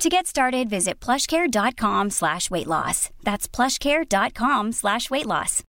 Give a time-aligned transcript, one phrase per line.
[0.00, 3.10] To get started, visit plushcare.com slash weight loss.
[3.22, 5.62] That's plushcare.com slash weight loss.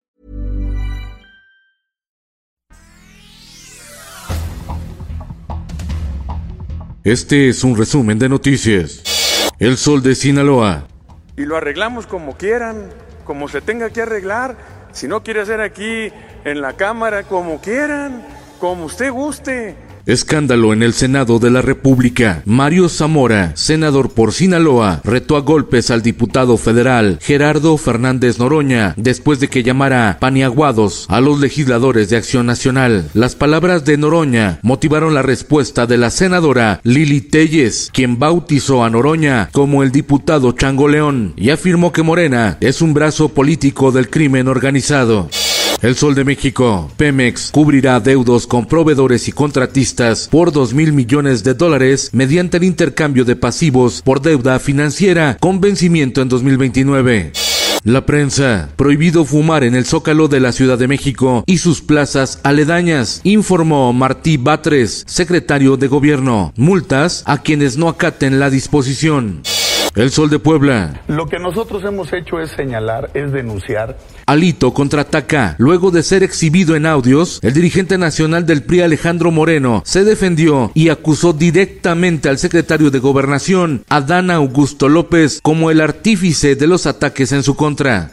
[7.05, 9.03] Este es un resumen de noticias.
[9.59, 10.87] El Sol de Sinaloa.
[11.39, 12.91] Y lo arreglamos como quieran,
[13.25, 14.59] como se tenga que arreglar.
[14.93, 16.13] Si no quiere hacer aquí
[16.45, 18.23] en la cámara, como quieran,
[18.61, 19.88] como usted guste.
[20.09, 22.41] Escándalo en el Senado de la República.
[22.47, 29.39] Mario Zamora, senador por Sinaloa, retó a golpes al diputado federal Gerardo Fernández Noroña después
[29.39, 33.11] de que llamara paniaguados a los legisladores de Acción Nacional.
[33.13, 38.89] Las palabras de Noroña motivaron la respuesta de la senadora Lili Telles, quien bautizó a
[38.89, 44.09] Noroña como el diputado Chango León y afirmó que Morena es un brazo político del
[44.09, 45.29] crimen organizado.
[45.81, 46.91] El Sol de México.
[46.97, 52.65] Pemex cubrirá deudos con proveedores y contratistas por 2 mil millones de dólares mediante el
[52.65, 57.33] intercambio de pasivos por deuda financiera con vencimiento en 2029.
[57.85, 58.71] La prensa.
[58.77, 63.93] Prohibido fumar en el Zócalo de la Ciudad de México y sus plazas aledañas, informó
[63.93, 66.53] Martí Batres, secretario de Gobierno.
[66.57, 69.43] Multas a quienes no acaten la disposición.
[69.99, 71.03] El Sol de Puebla.
[71.09, 73.99] Lo que nosotros hemos hecho es señalar, es denunciar.
[74.27, 75.57] Alito contraataca.
[75.59, 80.71] Luego de ser exhibido en audios, el dirigente nacional del PRI Alejandro Moreno se defendió
[80.73, 86.87] y acusó directamente al secretario de Gobernación, Adán Augusto López, como el artífice de los
[86.87, 88.13] ataques en su contra.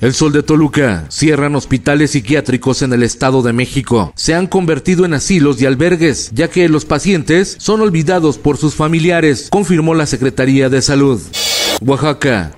[0.00, 1.06] El Sol de Toluca.
[1.08, 4.12] Cierran hospitales psiquiátricos en el Estado de México.
[4.14, 8.74] Se han convertido en asilos y albergues, ya que los pacientes son olvidados por sus
[8.74, 11.20] familiares, confirmó la Secretaría de Salud.
[11.80, 12.52] Oaxaca.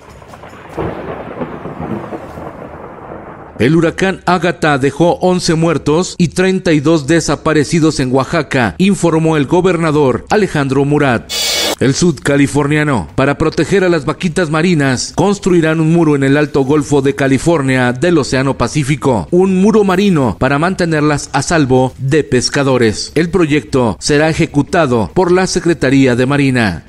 [3.57, 10.85] El huracán Ágata dejó 11 muertos y 32 desaparecidos en Oaxaca, informó el gobernador Alejandro
[10.85, 11.29] Murat.
[11.79, 13.07] El sudcaliforniano.
[13.15, 17.93] Para proteger a las vaquitas marinas, construirán un muro en el Alto Golfo de California
[17.93, 19.27] del Océano Pacífico.
[19.31, 23.11] Un muro marino para mantenerlas a salvo de pescadores.
[23.15, 26.83] El proyecto será ejecutado por la Secretaría de Marina.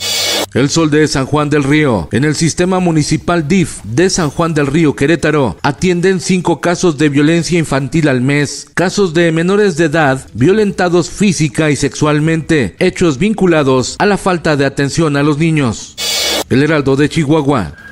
[0.52, 2.08] El Sol de San Juan del Río.
[2.10, 7.08] En el sistema municipal DIF de San Juan del Río Querétaro atienden cinco casos de
[7.08, 13.94] violencia infantil al mes, casos de menores de edad violentados física y sexualmente, hechos vinculados
[14.00, 15.94] a la falta de atención a los niños.
[16.48, 17.89] El Heraldo de Chihuahua.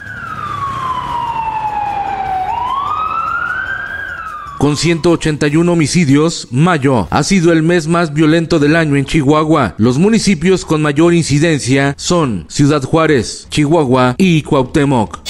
[4.58, 9.76] Con 181 homicidios, mayo ha sido el mes más violento del año en Chihuahua.
[9.78, 15.27] Los municipios con mayor incidencia son Ciudad Juárez, Chihuahua y Cuauhtémoc.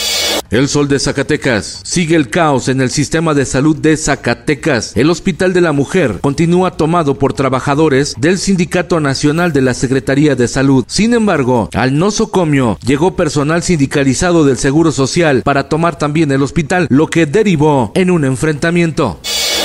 [0.50, 1.80] El Sol de Zacatecas.
[1.84, 4.96] Sigue el caos en el sistema de salud de Zacatecas.
[4.96, 10.36] El Hospital de la Mujer continúa tomado por trabajadores del Sindicato Nacional de la Secretaría
[10.36, 10.84] de Salud.
[10.88, 16.86] Sin embargo, al nosocomio llegó personal sindicalizado del Seguro Social para tomar también el hospital,
[16.88, 19.20] lo que derivó en un enfrentamiento.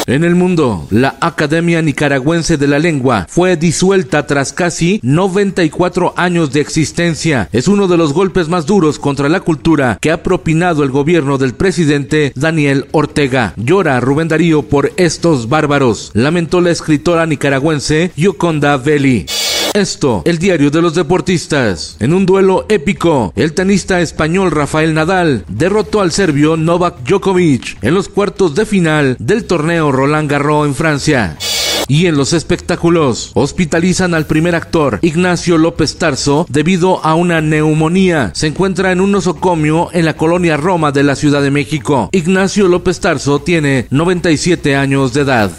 [0.05, 6.51] En el mundo, la Academia Nicaragüense de la Lengua fue disuelta tras casi 94 años
[6.51, 7.47] de existencia.
[7.53, 11.37] Es uno de los golpes más duros contra la cultura que ha propinado el gobierno
[11.37, 13.53] del presidente Daniel Ortega.
[13.55, 19.25] Llora Rubén Darío por estos bárbaros, lamentó la escritora nicaragüense Yoconda Belli.
[19.73, 21.97] Esto, el diario de los deportistas.
[21.99, 27.95] En un duelo épico, el tenista español Rafael Nadal derrotó al serbio Novak Djokovic en
[27.95, 31.37] los cuartos de final del torneo Roland Garros en Francia.
[31.87, 38.31] Y en los espectáculos, hospitalizan al primer actor, Ignacio López Tarso, debido a una neumonía.
[38.35, 42.09] Se encuentra en un nosocomio en la colonia Roma de la Ciudad de México.
[42.11, 45.51] Ignacio López Tarso tiene 97 años de edad.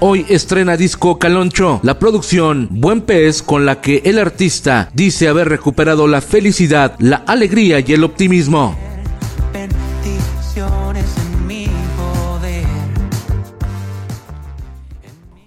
[0.00, 5.48] Hoy estrena disco Caloncho, la producción Buen Pez con la que el artista dice haber
[5.48, 8.78] recuperado la felicidad, la alegría y el optimismo.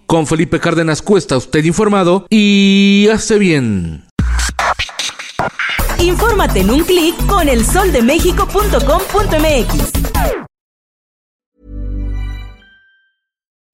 [0.06, 4.04] Con Felipe Cárdenas Cuesta, usted informado y hace bien.
[5.98, 9.91] Infórmate en un clic con elsoldemexico.com.mx.